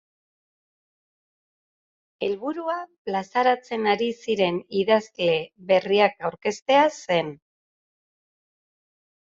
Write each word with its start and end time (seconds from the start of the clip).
Helburua 2.27 2.77
plazaratzen 3.09 3.85
ari 3.93 4.07
ziren 4.23 4.57
idazle 4.81 5.31
berriak 5.73 6.19
aurkeztea 6.31 6.89
zen. 7.05 7.33